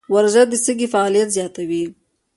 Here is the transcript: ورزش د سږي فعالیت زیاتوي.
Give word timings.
ورزش 0.13 0.45
د 0.49 0.53
سږي 0.65 0.87
فعالیت 0.93 1.29
زیاتوي. 1.37 1.83